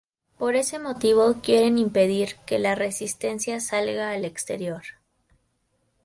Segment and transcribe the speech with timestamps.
[0.39, 4.81] Por ese motivo quieren impedir que La Resistencia salga al exterior.